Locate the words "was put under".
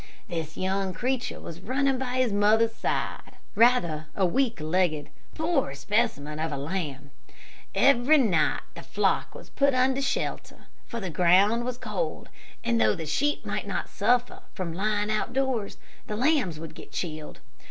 9.35-10.01